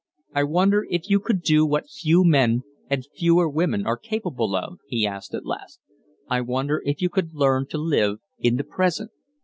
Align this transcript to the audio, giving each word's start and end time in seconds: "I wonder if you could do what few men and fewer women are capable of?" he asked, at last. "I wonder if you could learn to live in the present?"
"I 0.33 0.45
wonder 0.45 0.87
if 0.89 1.11
you 1.11 1.19
could 1.19 1.43
do 1.43 1.63
what 1.63 1.87
few 1.87 2.25
men 2.25 2.63
and 2.89 3.05
fewer 3.15 3.47
women 3.47 3.85
are 3.85 3.97
capable 3.97 4.55
of?" 4.55 4.79
he 4.87 5.05
asked, 5.05 5.35
at 5.35 5.45
last. 5.45 5.79
"I 6.27 6.41
wonder 6.41 6.81
if 6.87 7.03
you 7.03 7.09
could 7.09 7.35
learn 7.35 7.67
to 7.67 7.77
live 7.77 8.17
in 8.39 8.55
the 8.57 8.63
present?" 8.63 9.11